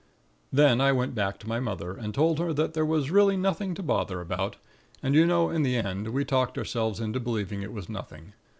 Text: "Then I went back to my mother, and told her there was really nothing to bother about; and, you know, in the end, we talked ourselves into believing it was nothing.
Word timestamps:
"Then 0.51 0.81
I 0.81 0.91
went 0.91 1.13
back 1.13 1.37
to 1.37 1.47
my 1.47 1.59
mother, 1.59 1.93
and 1.95 2.11
told 2.11 2.39
her 2.39 2.53
there 2.55 2.83
was 2.83 3.11
really 3.11 3.37
nothing 3.37 3.75
to 3.75 3.83
bother 3.83 4.19
about; 4.19 4.55
and, 5.03 5.13
you 5.13 5.27
know, 5.27 5.51
in 5.51 5.61
the 5.61 5.75
end, 5.75 6.07
we 6.07 6.25
talked 6.25 6.57
ourselves 6.57 6.99
into 6.99 7.19
believing 7.19 7.61
it 7.61 7.71
was 7.71 7.87
nothing. 7.87 8.33